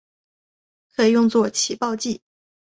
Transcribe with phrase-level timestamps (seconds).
[0.95, 2.21] 可用作起爆剂。